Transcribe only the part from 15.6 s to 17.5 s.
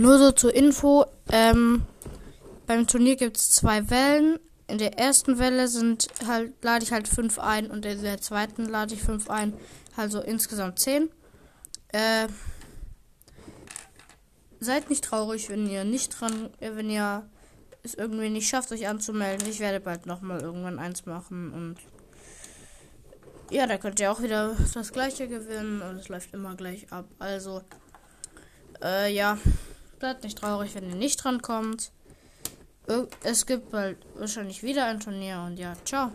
ihr nicht dran, äh, wenn ihr